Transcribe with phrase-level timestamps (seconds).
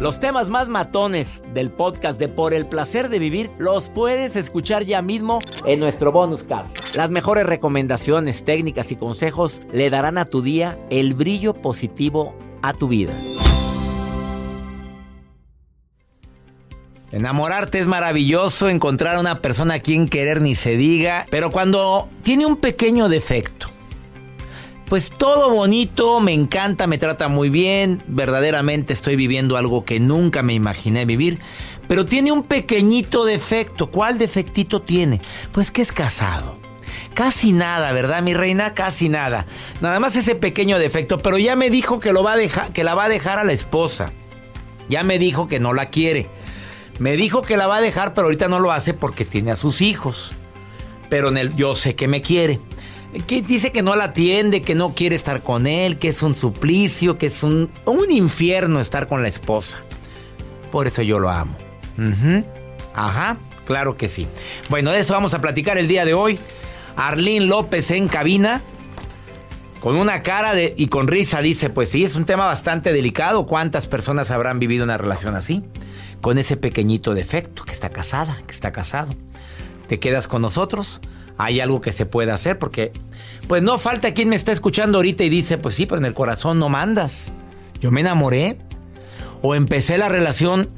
[0.00, 4.84] Los temas más matones del podcast de Por el placer de vivir los puedes escuchar
[4.84, 6.96] ya mismo en nuestro bonus cast.
[6.96, 12.72] Las mejores recomendaciones, técnicas y consejos le darán a tu día el brillo positivo a
[12.72, 13.12] tu vida.
[17.12, 22.08] Enamorarte es maravilloso, encontrar a una persona a quien querer ni se diga, pero cuando
[22.22, 23.68] tiene un pequeño defecto,
[24.90, 30.42] pues todo bonito, me encanta, me trata muy bien, verdaderamente estoy viviendo algo que nunca
[30.42, 31.38] me imaginé vivir,
[31.86, 33.92] pero tiene un pequeñito defecto.
[33.92, 35.20] ¿Cuál defectito tiene?
[35.52, 36.56] Pues que es casado.
[37.14, 38.74] Casi nada, ¿verdad, mi reina?
[38.74, 39.46] Casi nada.
[39.80, 42.96] Nada más ese pequeño defecto, pero ya me dijo que lo va a que la
[42.96, 44.10] va a dejar a la esposa.
[44.88, 46.26] Ya me dijo que no la quiere.
[46.98, 49.56] Me dijo que la va a dejar, pero ahorita no lo hace porque tiene a
[49.56, 50.32] sus hijos.
[51.08, 52.58] Pero en el yo sé que me quiere.
[53.26, 56.36] Que dice que no la atiende, que no quiere estar con él, que es un
[56.36, 59.82] suplicio, que es un, un infierno estar con la esposa.
[60.70, 61.56] Por eso yo lo amo.
[61.98, 62.44] Ujú.
[62.94, 64.28] Ajá, claro que sí.
[64.68, 66.38] Bueno, de eso vamos a platicar el día de hoy.
[66.96, 68.62] Arlín López en cabina.
[69.80, 73.46] Con una cara y con risa dice, pues sí, es un tema bastante delicado.
[73.46, 75.64] ¿Cuántas personas habrán vivido una relación así?
[76.20, 79.14] Con ese pequeñito defecto, que está casada, que está casado.
[79.88, 81.00] ¿Te quedas con nosotros?
[81.42, 82.92] Hay algo que se puede hacer porque,
[83.48, 86.12] pues no falta quien me está escuchando ahorita y dice, pues sí, pero en el
[86.12, 87.32] corazón no mandas.
[87.80, 88.58] Yo me enamoré.
[89.40, 90.68] O empecé la relación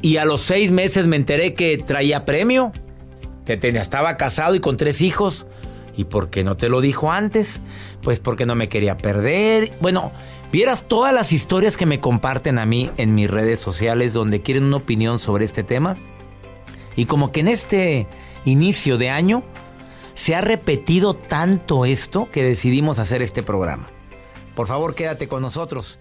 [0.00, 2.72] y a los seis meses me enteré que traía premio.
[3.44, 5.46] Que tenía, estaba casado y con tres hijos.
[5.98, 7.60] ¿Y por qué no te lo dijo antes?
[8.02, 9.72] Pues porque no me quería perder.
[9.80, 10.12] Bueno,
[10.50, 14.64] vieras todas las historias que me comparten a mí en mis redes sociales donde quieren
[14.64, 15.94] una opinión sobre este tema.
[16.96, 18.06] Y como que en este
[18.46, 19.44] inicio de año
[20.16, 23.86] se ha repetido tanto esto que decidimos hacer este programa.
[24.54, 25.98] Por favor, quédate con nosotros.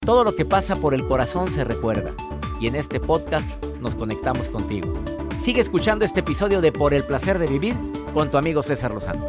[0.00, 2.12] Todo lo que pasa por el corazón se recuerda.
[2.60, 4.92] Y en este podcast nos conectamos contigo.
[5.40, 7.74] Sigue escuchando este episodio de Por el placer de vivir
[8.12, 9.26] con tu amigo César Lozano.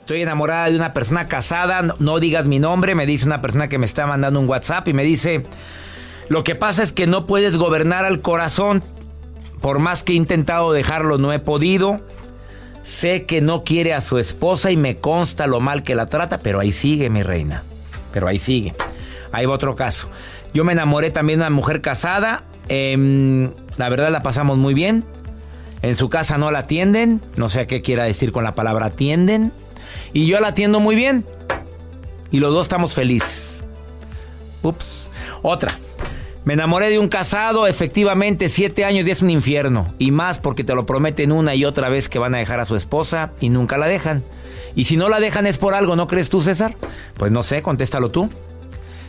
[0.00, 3.68] Estoy enamorada de una persona casada, no, no digas mi nombre, me dice una persona
[3.68, 5.46] que me está mandando un WhatsApp y me dice,
[6.28, 8.84] lo que pasa es que no puedes gobernar al corazón,
[9.64, 12.02] por más que he intentado dejarlo no he podido,
[12.82, 16.40] sé que no quiere a su esposa y me consta lo mal que la trata,
[16.40, 17.62] pero ahí sigue mi reina,
[18.12, 18.74] pero ahí sigue.
[19.32, 20.10] Ahí va otro caso.
[20.52, 25.02] Yo me enamoré también de una mujer casada, em, la verdad la pasamos muy bien.
[25.80, 29.50] En su casa no la atienden, no sé qué quiera decir con la palabra atienden.
[30.12, 31.24] Y yo la atiendo muy bien.
[32.30, 33.64] Y los dos estamos felices.
[34.60, 35.10] Ups.
[35.40, 35.72] Otra.
[36.44, 39.94] Me enamoré de un casado, efectivamente, siete años y es un infierno.
[39.98, 42.66] Y más porque te lo prometen una y otra vez que van a dejar a
[42.66, 44.22] su esposa y nunca la dejan.
[44.74, 46.76] Y si no la dejan es por algo, ¿no crees tú, César?
[47.16, 48.28] Pues no sé, contéstalo tú.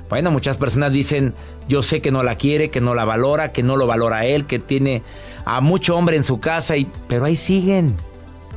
[0.07, 1.33] Bueno, muchas personas dicen,
[1.67, 4.45] yo sé que no la quiere, que no la valora, que no lo valora él,
[4.45, 5.03] que tiene
[5.43, 6.89] a mucho hombre en su casa, y...
[7.07, 7.97] pero ahí siguen,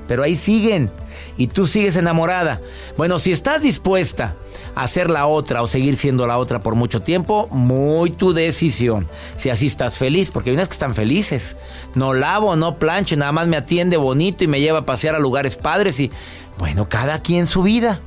[0.08, 0.90] pero ahí siguen,
[1.36, 2.60] y tú sigues enamorada.
[2.96, 4.34] Bueno, si estás dispuesta
[4.74, 9.06] a ser la otra o seguir siendo la otra por mucho tiempo, muy tu decisión.
[9.36, 11.56] Si así estás feliz, porque hay unas que están felices.
[11.94, 15.20] No lavo, no plancho, nada más me atiende bonito y me lleva a pasear a
[15.20, 16.10] lugares padres y,
[16.58, 18.00] bueno, cada quien su vida.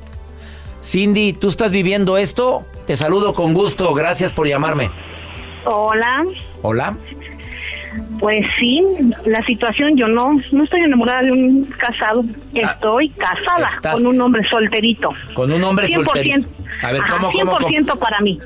[0.83, 2.65] Cindy, ¿tú estás viviendo esto?
[2.88, 4.89] Te saludo con gusto, gracias por llamarme.
[5.65, 6.25] Hola,
[6.63, 6.98] Hola.
[8.19, 8.83] Pues sí,
[9.25, 12.23] la situación, yo no, no estoy enamorada de un casado,
[12.53, 15.09] estoy casada Ah, estás- con un hombre solterito.
[15.33, 16.47] Con un hombre 100%, solterito.
[16.83, 17.67] A ver, ¿cómo, cómo, cómo?
[17.67, 18.39] 100% para mí.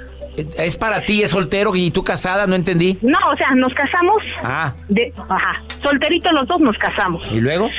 [0.58, 2.46] ¿Es para ti, es soltero y tú casada?
[2.46, 2.98] No entendí.
[3.02, 7.26] No, o sea, nos casamos, Ah, de, ajá, solteritos los dos nos casamos.
[7.32, 7.70] ¿y luego?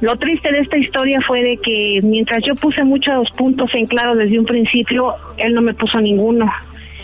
[0.00, 4.14] Lo triste de esta historia fue de que mientras yo puse muchos puntos en claro
[4.14, 6.46] desde un principio, él no me puso ninguno.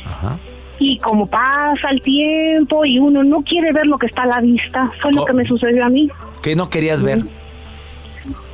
[0.04, 0.38] Ajá.
[0.80, 4.40] Y como pasa el tiempo y uno no quiere ver lo que está a la
[4.40, 6.08] vista, fue lo que me sucedió a mí,
[6.42, 7.20] ¿Qué no querías ver?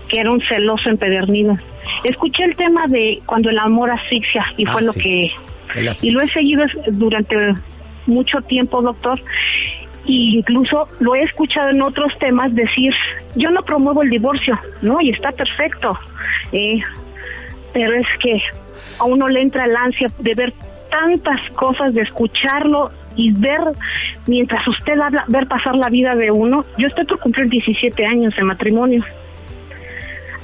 [0.09, 1.57] que era un celoso empedernido.
[2.05, 5.01] Escuché el tema de cuando el amor asfixia y Ah, fue lo sí.
[5.01, 5.31] que...
[6.03, 7.55] Y lo he seguido durante
[8.07, 9.21] mucho tiempo, doctor.
[10.05, 12.95] Y incluso lo he escuchado en otros temas decir,
[13.35, 15.01] yo no promuevo el divorcio, ¿no?
[15.01, 15.97] Y está perfecto.
[16.53, 16.81] Eh,
[17.73, 18.41] pero es que
[19.01, 20.53] a uno le entra el ansia de ver
[20.91, 23.61] tantas cosas, de escucharlo y ver,
[24.27, 26.65] mientras usted habla, ver pasar la vida de uno.
[26.79, 29.05] Yo estoy por cumplir 17 años de matrimonio.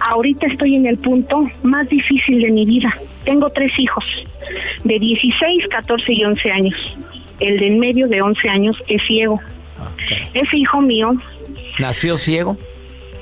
[0.01, 2.97] Ahorita estoy en el punto más difícil de mi vida.
[3.25, 4.05] Tengo tres hijos,
[4.83, 6.97] de 16, 14 y 11 años.
[7.39, 9.41] El de en medio de 11 años es ciego.
[9.79, 9.91] Ah.
[10.35, 11.17] Ese hijo mío
[11.79, 12.57] ¿Nació ciego?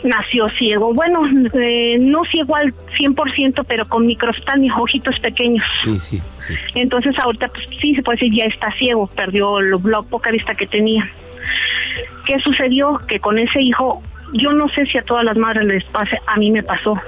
[0.03, 0.95] Nació ciego.
[0.95, 1.23] Bueno,
[1.55, 5.65] eh, no ciego al 100%, pero con microstáneos, ojitos pequeños.
[5.83, 6.55] Sí, sí, sí.
[6.75, 10.55] Entonces ahorita pues sí se puede decir ya está ciego, perdió lo, la poca vista
[10.55, 11.11] que tenía.
[12.27, 13.01] ¿Qué sucedió?
[13.09, 14.03] Que con ese hijo,
[14.33, 16.99] yo no sé si a todas las madres les pase, a mí me pasó.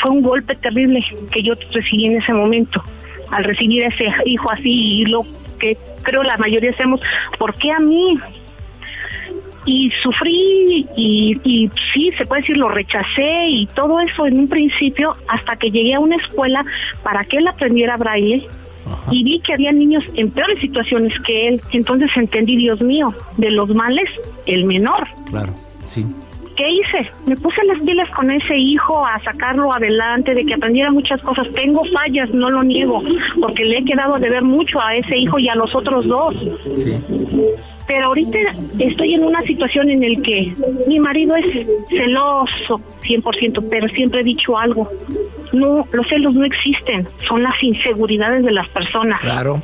[0.00, 2.82] Fue un golpe terrible que yo recibí en ese momento.
[3.30, 5.24] Al recibir ese hijo así y lo
[5.58, 7.00] que creo la mayoría hacemos,
[7.38, 8.18] ¿por qué a mí?
[9.64, 14.48] Y sufrí y, y sí, se puede decir, lo rechacé y todo eso en un
[14.48, 16.64] principio hasta que llegué a una escuela
[17.02, 18.46] para que él aprendiera braille
[18.86, 19.10] Ajá.
[19.10, 21.60] y vi que había niños en peores situaciones que él.
[21.72, 24.10] Entonces entendí, Dios mío, de los males,
[24.46, 25.06] el menor.
[25.30, 25.54] Claro,
[25.84, 26.04] sí.
[26.56, 27.10] ¿Qué hice?
[27.24, 31.48] Me puse las pilas con ese hijo a sacarlo adelante, de que aprendiera muchas cosas.
[31.52, 33.02] Tengo fallas, no lo niego,
[33.40, 36.34] porque le he quedado de ver mucho a ese hijo y a los otros dos.
[36.76, 37.00] Sí.
[37.86, 38.38] Pero ahorita
[38.78, 40.54] estoy en una situación en el que
[40.86, 44.90] mi marido es celoso 100%, pero siempre he dicho algo.
[45.52, 49.20] No, los celos no existen, son las inseguridades de las personas.
[49.20, 49.60] Claro.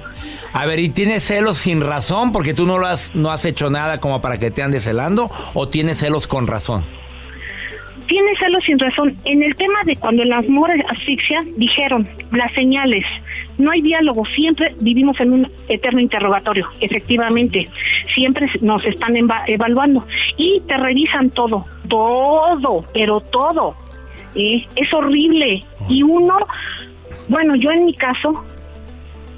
[0.53, 3.71] A ver, ¿y tienes celos sin razón porque tú no lo has, no has hecho
[3.71, 6.85] nada como para que te andes celando o tienes celos con razón?
[8.07, 9.17] Tiene celos sin razón.
[9.25, 13.05] En el tema de cuando el amor asfixia, dijeron las señales.
[13.59, 17.69] No hay diálogo, siempre vivimos en un eterno interrogatorio, efectivamente.
[18.15, 20.07] Siempre nos están eva- evaluando
[20.37, 23.75] y te revisan todo, todo, pero todo.
[24.37, 24.65] ¿eh?
[24.77, 25.65] Es horrible.
[25.89, 26.37] Y uno,
[27.29, 28.45] bueno, yo en mi caso,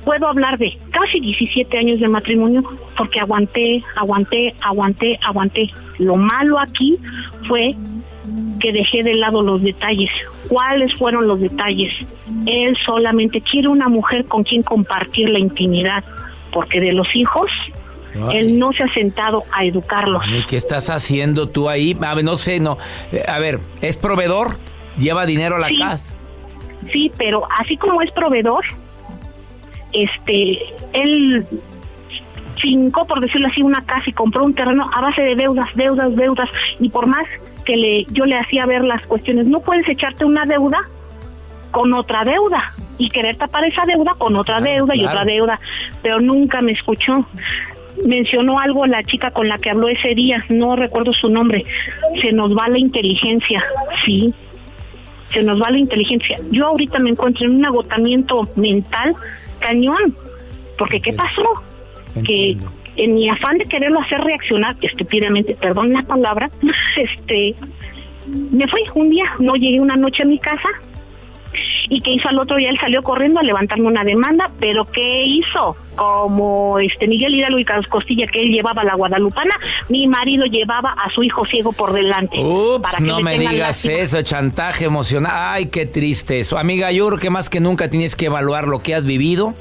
[0.04, 2.62] puedo hablar de casi 17 años de matrimonio
[2.96, 5.70] porque aguanté, aguanté, aguanté, aguanté.
[5.98, 6.98] Lo malo aquí
[7.48, 7.74] fue
[8.60, 10.10] que dejé de lado los detalles.
[10.48, 11.92] ¿Cuáles fueron los detalles?
[12.46, 16.04] Él solamente quiere una mujer con quien compartir la intimidad,
[16.52, 17.50] porque de los hijos,
[18.14, 18.36] Ay.
[18.38, 20.22] él no se ha sentado a educarlos.
[20.28, 21.96] ¿Y qué estás haciendo tú ahí?
[22.02, 22.76] A ver, no sé, no.
[23.28, 24.58] A ver, ¿es proveedor?
[24.98, 25.78] ¿Lleva dinero a la Sí.
[25.78, 26.14] casa?
[26.92, 28.64] Sí, pero así como es proveedor,
[29.92, 30.58] este,
[30.92, 31.46] él
[32.58, 36.14] fincó, por decirlo así, una casa y compró un terreno a base de deudas, deudas,
[36.14, 37.24] deudas, y por más
[37.64, 40.88] que le, yo le hacía ver las cuestiones, no puedes echarte una deuda
[41.70, 45.60] con otra deuda y querer tapar esa deuda con otra deuda y otra deuda,
[46.02, 47.26] pero nunca me escuchó.
[48.04, 51.64] Mencionó algo la chica con la que habló ese día, no recuerdo su nombre.
[52.22, 53.64] Se nos va la inteligencia,
[53.96, 54.34] sí,
[55.32, 56.38] se nos va la inteligencia.
[56.50, 59.14] Yo ahorita me encuentro en un agotamiento mental
[59.60, 60.16] cañón,
[60.76, 61.62] porque ¿qué pasó?
[62.24, 62.56] Que.
[63.04, 66.50] En mi afán de quererlo hacer reaccionar, estúpidamente, perdón la palabra,
[66.96, 67.54] este,
[68.26, 70.68] me fui un día, no llegué una noche a mi casa,
[71.88, 75.24] y que hizo al otro día él salió corriendo a levantarme una demanda, pero ¿qué
[75.24, 75.76] hizo?
[75.96, 79.54] Como este Miguel Hidalgo y Carlos Costilla que él llevaba a la guadalupana,
[79.88, 82.36] mi marido llevaba a su hijo ciego por delante.
[82.36, 85.32] para Ups, que no me digas eso, chantaje emocional.
[85.34, 86.58] Ay, qué triste eso.
[86.58, 89.54] Amiga, yo creo que más que nunca tienes que evaluar lo que has vivido,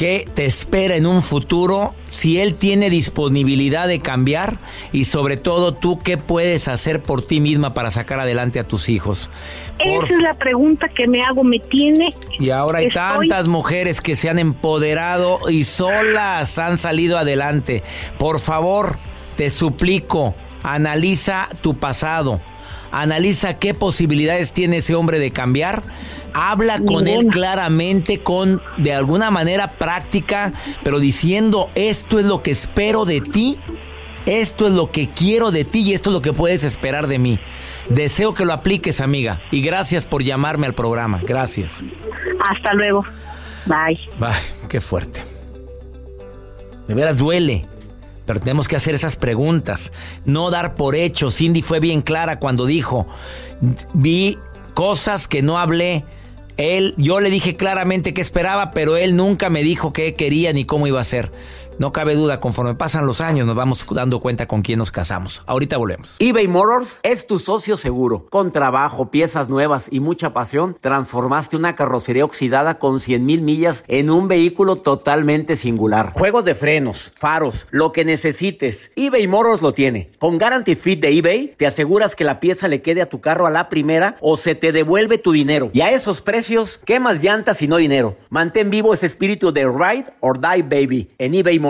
[0.00, 4.58] qué te espera en un futuro, si él tiene disponibilidad de cambiar
[4.92, 8.88] y sobre todo tú qué puedes hacer por ti misma para sacar adelante a tus
[8.88, 9.30] hijos.
[9.76, 12.08] Por Esa es la pregunta que me hago, me tiene...
[12.38, 17.82] Y ahora hay Estoy- tantas mujeres que se han empoderado y solas han salido adelante.
[18.18, 18.96] Por favor,
[19.36, 22.40] te suplico, analiza tu pasado.
[22.92, 25.82] Analiza qué posibilidades tiene ese hombre de cambiar.
[26.32, 30.52] Habla con él claramente, con de alguna manera práctica,
[30.84, 33.58] pero diciendo esto es lo que espero de ti,
[34.26, 37.18] esto es lo que quiero de ti y esto es lo que puedes esperar de
[37.18, 37.40] mí.
[37.88, 41.20] Deseo que lo apliques, amiga, y gracias por llamarme al programa.
[41.26, 41.82] Gracias.
[42.48, 43.04] Hasta luego.
[43.66, 43.98] Bye.
[44.20, 44.34] Ay,
[44.68, 45.22] qué fuerte.
[46.86, 47.66] De veras duele.
[48.30, 49.92] Pero tenemos que hacer esas preguntas,
[50.24, 51.32] no dar por hecho.
[51.32, 53.08] Cindy fue bien clara cuando dijo,
[53.92, 54.38] vi
[54.72, 56.04] cosas que no hablé.
[56.56, 60.64] Él, yo le dije claramente qué esperaba, pero él nunca me dijo qué quería ni
[60.64, 61.32] cómo iba a ser.
[61.80, 65.42] No cabe duda, conforme pasan los años nos vamos dando cuenta con quién nos casamos.
[65.46, 66.16] Ahorita volvemos.
[66.18, 68.26] eBay Motors es tu socio seguro.
[68.28, 73.82] Con trabajo, piezas nuevas y mucha pasión, transformaste una carrocería oxidada con 100 mil millas
[73.88, 76.12] en un vehículo totalmente singular.
[76.12, 80.10] Juegos de frenos, faros, lo que necesites, eBay Motors lo tiene.
[80.18, 83.46] Con Guarantee Fit de eBay, te aseguras que la pieza le quede a tu carro
[83.46, 85.70] a la primera o se te devuelve tu dinero.
[85.72, 88.18] Y a esos precios, ¿qué más llantas y no dinero?
[88.28, 91.69] Mantén vivo ese espíritu de Ride or Die Baby en eBay Motors.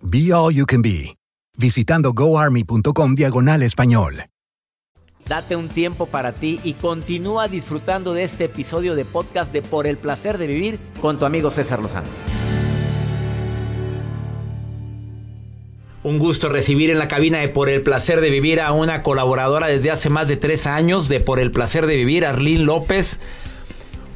[0.00, 1.16] Be All You Can Be,
[1.58, 4.26] visitando goarmy.com diagonal español.
[5.26, 9.88] Date un tiempo para ti y continúa disfrutando de este episodio de podcast de Por
[9.88, 12.06] el Placer de Vivir con tu amigo César Lozano.
[16.04, 19.66] Un gusto recibir en la cabina de Por el Placer de Vivir a una colaboradora
[19.66, 23.18] desde hace más de tres años de Por el Placer de Vivir, Arlene López.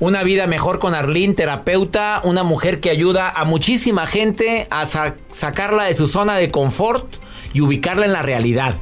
[0.00, 5.84] Una vida mejor con Arlene, terapeuta, una mujer que ayuda a muchísima gente a sacarla
[5.84, 7.06] de su zona de confort
[7.52, 8.74] y ubicarla en la realidad.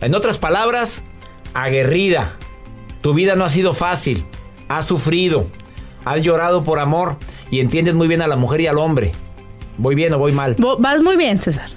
[0.00, 1.02] En otras palabras,
[1.54, 2.32] aguerrida.
[3.00, 4.24] Tu vida no ha sido fácil.
[4.68, 5.46] Has sufrido.
[6.04, 7.16] Has llorado por amor
[7.50, 9.12] y entiendes muy bien a la mujer y al hombre.
[9.78, 10.56] ¿Voy bien o voy mal?
[10.78, 11.70] Vas muy bien, César.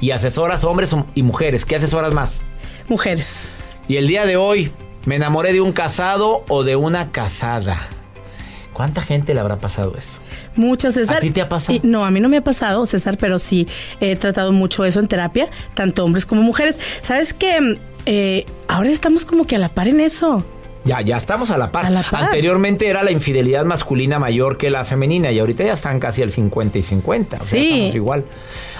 [0.00, 1.66] Y asesoras hombres y mujeres.
[1.66, 2.42] ¿Qué asesoras más?
[2.88, 3.48] Mujeres.
[3.86, 4.72] Y el día de hoy,
[5.04, 7.88] ¿me enamoré de un casado o de una casada?
[8.72, 10.20] ¿Cuánta gente le habrá pasado eso?
[10.56, 11.18] Muchas, César.
[11.18, 11.78] ¿A ti te ha pasado?
[11.82, 13.66] no, a mí no me ha pasado, César, pero sí
[14.00, 16.78] he tratado mucho eso en terapia, tanto hombres como mujeres.
[17.02, 17.78] ¿Sabes qué?
[18.06, 20.44] Eh, ahora estamos como que a la par en eso.
[20.84, 21.92] Ya, ya estamos a la, par.
[22.12, 26.30] Anteriormente era la infidelidad masculina mayor que la femenina y ahorita ya están casi al
[26.30, 27.36] 50 y 50.
[27.36, 27.70] O sí.
[27.70, 28.24] estamos igual.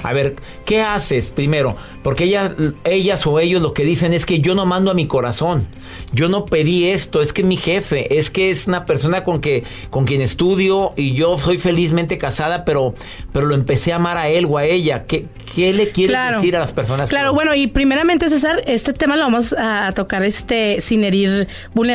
[0.03, 1.77] A ver, ¿qué haces primero?
[2.03, 2.25] Porque
[2.85, 5.69] ellas o ellos lo que dicen es que yo no mando a mi corazón.
[6.13, 9.65] Yo no pedí esto, es que mi jefe, es que es una persona con que
[9.91, 12.95] con quien estudio y yo soy felizmente casada, pero
[13.33, 15.05] pero lo empecé a amar a él o a ella.
[15.05, 17.11] ¿Qué, qué le quieres decir a las personas?
[17.11, 21.90] Claro, bueno, y primeramente César, este tema lo vamos a tocar este sin herir vulnerabilidad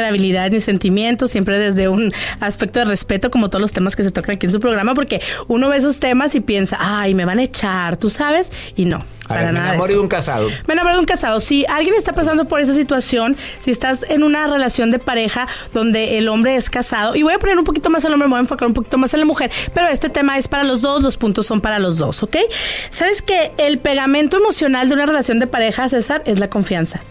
[0.52, 4.36] ni sentimientos, siempre desde un aspecto de respeto como todos los temas que se tocan
[4.36, 7.44] aquí en su programa, porque uno ve esos temas y piensa, "Ay, me van a
[7.44, 9.04] echar tú sabes, y no.
[9.28, 10.50] para nada me enamoré de, un casado.
[10.68, 11.40] Me enamoré de un casado.
[11.40, 16.20] Si alguien está pasando por esa situación, si estás en una relación de pareja donde
[16.20, 18.38] el hombre es casado, y voy a poner un poquito más al hombre, me voy
[18.38, 21.02] a enfocar un poquito más en la mujer, pero este tema es para los dos,
[21.02, 22.38] los puntos son para los dos, ¿ok?
[22.90, 27.02] ¿Sabes que el pegamento emocional de una relación de pareja, César, es la confianza?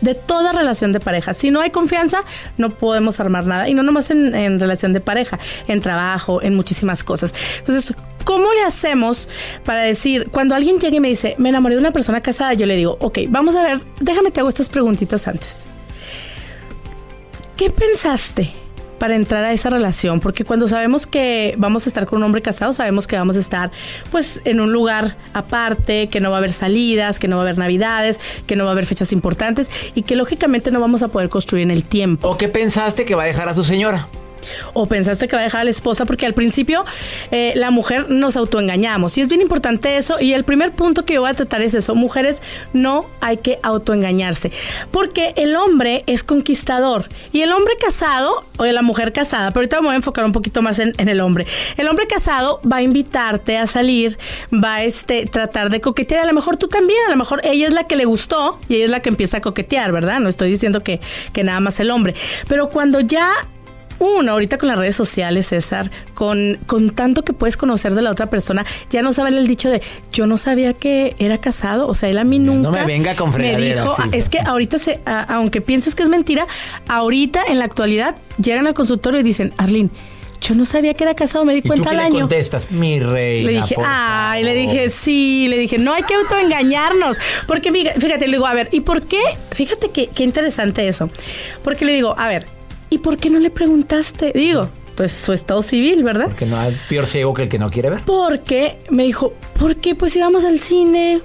[0.00, 1.34] De toda relación de pareja.
[1.34, 2.22] Si no hay confianza,
[2.56, 3.68] no podemos armar nada.
[3.68, 7.34] Y no nomás en, relación de pareja, en trabajo, en muchísimas cosas.
[7.58, 9.28] Entonces, ¿cómo le hacemos
[9.64, 12.66] para decir, cuando alguien llega y me dice, me enamoré de una persona casada, yo
[12.66, 15.64] le digo, ok, vamos a ver, déjame te hago estas preguntitas antes.
[17.56, 18.52] ¿Qué pensaste?
[18.98, 22.42] Para entrar a esa relación, porque cuando sabemos que vamos a estar con un hombre
[22.42, 23.70] casado, sabemos que vamos a estar
[24.10, 27.46] pues en un lugar aparte, que no va a haber salidas, que no va a
[27.46, 31.08] haber navidades, que no va a haber fechas importantes y que lógicamente no vamos a
[31.08, 32.28] poder construir en el tiempo.
[32.28, 34.08] ¿O qué pensaste que va a dejar a su señora?
[34.72, 36.84] O pensaste que va a dejar a la esposa, porque al principio
[37.30, 39.16] eh, la mujer nos autoengañamos.
[39.18, 40.20] Y es bien importante eso.
[40.20, 41.94] Y el primer punto que yo voy a tratar es eso.
[41.94, 42.42] Mujeres,
[42.72, 44.50] no hay que autoengañarse.
[44.90, 47.08] Porque el hombre es conquistador.
[47.32, 50.32] Y el hombre casado, o la mujer casada, pero ahorita me voy a enfocar un
[50.32, 51.46] poquito más en, el hombre.
[51.76, 54.18] El hombre casado va a invitarte a salir,
[54.52, 56.24] va a este, tratar de coquetear.
[56.24, 58.76] A lo mejor tú también, a lo mejor ella es la que le gustó y
[58.76, 60.20] ella es la que empieza a coquetear, ¿verdad?
[60.20, 61.00] No estoy diciendo que,
[61.32, 62.14] que nada más el hombre.
[62.48, 63.32] Pero cuando ya
[63.98, 68.10] uno, ahorita con las redes sociales, César, con, con tanto que puedes conocer de la
[68.10, 71.88] otra persona, ya no saben el dicho de yo no sabía que era casado.
[71.88, 72.70] O sea, él a mí nunca.
[72.70, 76.46] No me venga con Me dijo, es que ahorita, se, aunque pienses que es mentira,
[76.88, 79.90] ahorita en la actualidad llegan al consultorio y dicen, Arlene,
[80.40, 82.14] yo no sabía que era casado, me di cuenta al año.
[82.14, 83.42] Le contestas, mi rey.
[83.42, 87.18] Le dije, ay, le dije, sí, le dije, no hay que autoengañarnos.
[87.46, 89.20] Porque fíjate, le digo, a ver, ¿y por qué?
[89.50, 91.10] Fíjate qué interesante eso.
[91.64, 92.46] Porque le digo, a ver,
[92.90, 94.32] ¿y por qué no le preguntaste?
[94.34, 96.26] Digo, pues su estado civil, ¿verdad?
[96.26, 98.00] Porque no hay peor ciego que el que no quiere ver.
[98.04, 99.94] Porque me dijo, ¿por qué?
[99.94, 101.22] Pues íbamos al cine.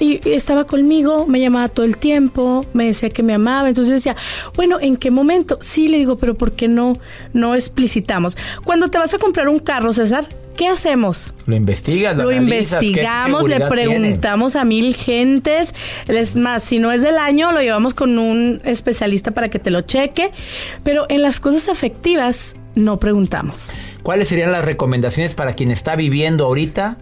[0.00, 3.94] y estaba conmigo, me llamaba todo el tiempo, me decía que me amaba, entonces yo
[3.94, 4.16] decía,
[4.56, 5.58] bueno, ¿en qué momento?
[5.60, 6.94] Sí, le digo, pero ¿por qué no,
[7.34, 8.36] no explicitamos?
[8.64, 10.26] Cuando te vas a comprar un carro, César,
[10.60, 11.32] ¿qué hacemos?
[11.46, 15.74] Lo investigas, lo, investigamos, le preguntamos a mil gentes.
[16.06, 19.70] Es más, si no es del año, lo llevamos con un especialista para que te
[19.70, 20.32] lo cheque.
[20.84, 23.68] Pero en las cosas afectivas no preguntamos.
[24.02, 26.98] ¿Cuáles serían las recomendaciones para quien está viviendo ahorita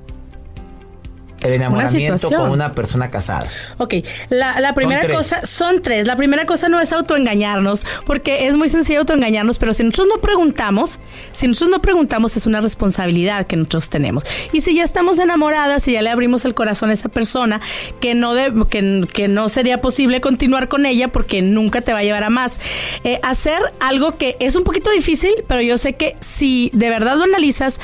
[1.42, 3.48] el enamoramiento con una persona casada.
[3.78, 3.94] Ok,
[4.28, 6.06] la, primera cosa, son tres.
[6.06, 10.20] La primera cosa no es autoengañarnos, porque es muy sencillo autoengañarnos, pero si nosotros no
[10.20, 10.98] preguntamos,
[11.32, 14.24] si nosotros no preguntamos, es una responsabilidad que nosotros tenemos.
[14.52, 17.60] Y si ya estamos enamoradas, si ya le abrimos el corazón a esa persona,
[18.00, 18.32] que no,
[18.68, 22.30] que, que, no sería posible continuar con ella porque nunca te va a llevar a
[22.30, 22.60] más.
[23.04, 27.16] Eh, hacer algo que es un poquito difícil, pero yo sé que si de verdad
[27.16, 27.80] lo analizas,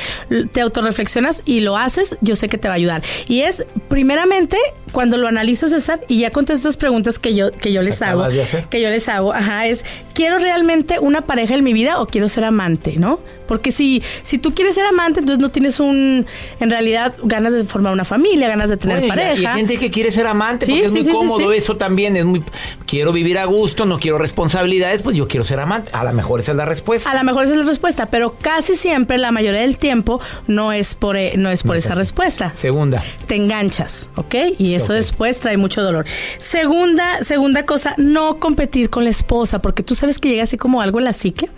[0.53, 3.03] te autorreflexionas y lo haces, yo sé que te va a ayudar.
[3.29, 4.59] Y es, primeramente,
[4.95, 8.25] cuando lo analizas, César, y ya contestas esas preguntas que yo, que yo les hago,
[8.71, 9.85] que yo les hago, ajá, es,
[10.15, 13.19] ¿quiero realmente una pareja en mi vida o quiero ser amante, no?
[13.49, 16.27] Porque si, si tú quieres ser amante, entonces no tienes un,
[16.61, 19.35] en realidad, ganas de formar una familia, ganas de tener pareja.
[19.35, 22.43] Y hay gente que quiere ser amante porque es muy cómodo, eso también es muy,
[22.87, 25.91] quiero vivir a gusto, no quiero responsabilidades, pues yo quiero ser amante.
[25.93, 27.11] A lo mejor esa es la respuesta.
[27.11, 30.73] A lo mejor esa es la respuesta, pero casi siempre, la mayoría del tiempo, no
[30.73, 32.53] es por, eh, no es por esa respuesta.
[32.55, 33.03] Segunda.
[33.27, 34.35] Te enganchas, ¿ok?
[34.59, 36.05] Y eso después trae mucho dolor.
[36.39, 40.81] Segunda, segunda cosa, no competir con la esposa, porque tú sabes que llega así como
[40.81, 41.49] algo en la psique,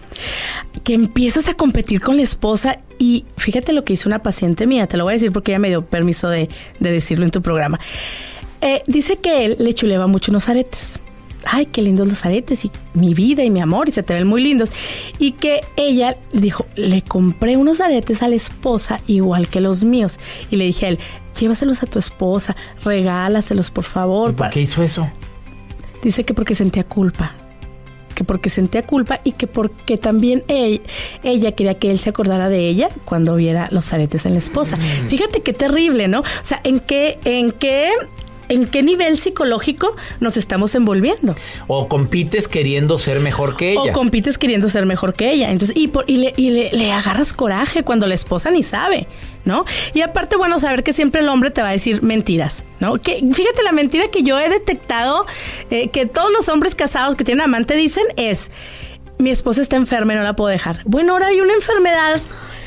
[0.84, 4.86] que empiezas a competir con la esposa y fíjate lo que hizo una paciente mía,
[4.86, 7.80] te lo voy a decir porque ella me dio permiso de, decirlo en tu programa.
[8.60, 11.00] Eh, dice que él le chuleba mucho unos aretes
[11.48, 14.26] ay, qué lindos los aretes y mi vida y mi amor y se te ven
[14.26, 14.72] muy lindos.
[15.18, 20.18] Y que ella dijo, le compré unos aretes a la esposa igual que los míos.
[20.50, 20.98] Y le dije a él,
[21.38, 24.34] llévaselos a tu esposa, regálaselos por favor.
[24.34, 25.10] ¿Por qué hizo eso?
[26.02, 27.34] Dice que porque sentía culpa
[28.16, 32.66] que porque sentía culpa y que porque también ella, quería que él se acordara de
[32.66, 34.78] ella cuando viera los aretes en la esposa.
[34.78, 35.08] Mm.
[35.08, 36.20] Fíjate qué terrible, ¿no?
[36.20, 37.90] O sea, en qué, en qué
[38.48, 41.34] en qué nivel psicológico nos estamos envolviendo.
[41.66, 43.90] O compites queriendo ser mejor que ella.
[43.90, 45.50] O compites queriendo ser mejor que ella.
[45.50, 49.06] Entonces, y, y, le, y le, agarras coraje cuando la esposa ni sabe,
[49.44, 49.64] ¿no?
[49.94, 52.98] Y aparte, bueno, saber que siempre el hombre te va a decir mentiras, ¿no?
[53.00, 55.26] Que, fíjate, la mentira que yo he detectado,
[55.70, 58.50] eh, que todos los hombres casados que tienen amante dicen es,
[59.18, 60.80] mi esposa está enferma y no la puedo dejar.
[60.84, 62.20] Bueno, ahora hay una enfermedad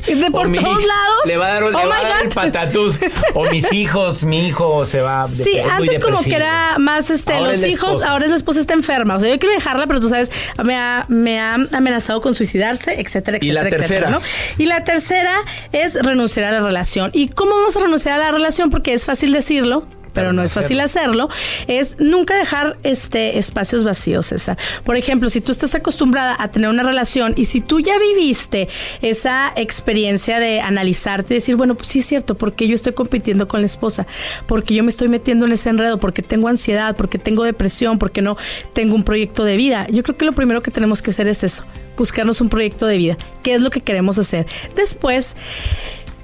[0.08, 1.20] de por todos lados.
[1.26, 3.00] Le va a dar, oh el patatús.
[3.34, 5.28] o mis hijos, mi hijo se va.
[5.28, 9.16] Sí, antes como que era más este, los hijos, ahora la esposa está enferma.
[9.16, 10.32] O sea, yo quiero dejarla, pero tú sabes,
[10.64, 13.46] me ha, me ha amenazado con suicidarse, etcétera, etcétera.
[13.46, 14.10] Y la tercera.
[14.10, 14.22] ¿no?
[14.58, 15.36] Y la tercera
[15.72, 17.12] es renunciar a la relación.
[17.14, 18.70] ¿Y cómo vamos a renunciar a la relación?
[18.70, 21.30] Porque es fácil decirlo, pero no es fácil hacerlo,
[21.68, 24.58] es nunca dejar este espacios vacíos, César.
[24.84, 28.68] Por ejemplo, si tú estás acostumbrada a tener una relación y si tú ya viviste
[29.02, 33.48] esa experiencia de analizarte y decir, bueno, pues sí es cierto, porque yo estoy compitiendo
[33.48, 34.08] con la esposa,
[34.48, 38.22] porque yo me estoy metiendo en ese enredo, porque tengo ansiedad, porque tengo depresión, porque
[38.22, 38.38] no
[38.74, 39.88] tengo un proyecto de vida.
[39.90, 41.64] Yo creo que lo primero que tenemos que hacer es eso,
[41.98, 43.18] buscarnos un proyecto de vida.
[43.44, 44.48] ¿Qué es lo que queremos hacer?
[44.76, 45.36] Después,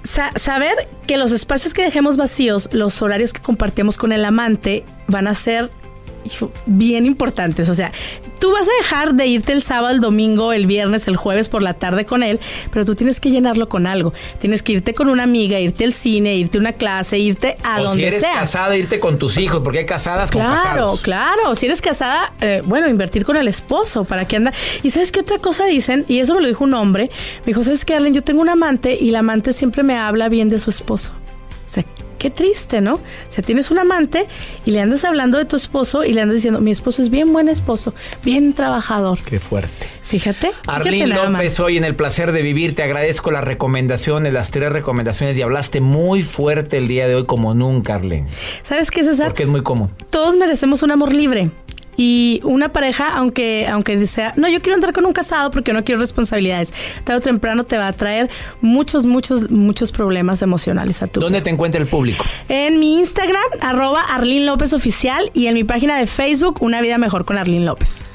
[0.05, 5.27] saber que los espacios que dejemos vacíos, los horarios que compartimos con el amante, van
[5.27, 5.69] a ser
[6.65, 7.69] bien importantes.
[7.69, 7.91] O sea,
[8.39, 11.61] tú vas a dejar de irte el sábado, el domingo, el viernes, el jueves por
[11.61, 12.39] la tarde con él,
[12.71, 14.13] pero tú tienes que llenarlo con algo.
[14.39, 17.81] Tienes que irte con una amiga, irte al cine, irte a una clase, irte a
[17.81, 21.55] o donde si eres casada, irte con tus hijos, porque hay casadas con Claro, claro.
[21.55, 24.53] Si eres casada, eh, bueno, invertir con el esposo, ¿para qué anda?
[24.83, 26.05] Y ¿sabes qué otra cosa dicen?
[26.07, 27.09] Y eso me lo dijo un hombre.
[27.41, 28.13] Me dijo, ¿sabes qué, Arlen?
[28.13, 31.13] Yo tengo un amante y la amante siempre me habla bien de su esposo.
[31.65, 31.83] O sea,
[32.25, 32.95] qué triste, ¿no?
[32.95, 34.25] O sea, tienes un amante
[34.65, 37.31] y le andas hablando de tu esposo y le andas diciendo, mi esposo es bien
[37.31, 39.19] buen esposo, bien trabajador.
[39.23, 39.87] Qué fuerte.
[40.01, 40.51] Fíjate.
[40.65, 45.37] Arlene López, hoy en el placer de vivir, te agradezco las recomendaciones, las tres recomendaciones
[45.37, 48.27] y hablaste muy fuerte el día de hoy como nunca, Arlene.
[48.63, 49.27] ¿Sabes qué, César?
[49.27, 49.91] Porque es muy común.
[50.09, 51.51] Todos merecemos un amor libre.
[51.97, 55.83] Y una pareja, aunque, aunque desea, no, yo quiero entrar con un casado porque no
[55.83, 58.29] quiero responsabilidades, tarde o temprano te va a traer
[58.61, 62.25] muchos, muchos, muchos problemas emocionales a tu ¿Dónde te encuentra el público?
[62.49, 66.97] En mi Instagram, arroba Arlene López Oficial, y en mi página de Facebook, Una Vida
[66.97, 68.05] Mejor con Arlene López.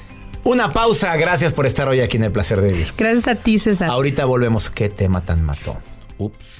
[0.44, 2.92] Una pausa, gracias por estar hoy aquí en El Placer de Vivir.
[2.96, 3.90] Gracias a ti, César.
[3.90, 4.70] Ahorita volvemos.
[4.70, 5.76] ¿Qué tema tan mató?
[6.18, 6.60] Ups.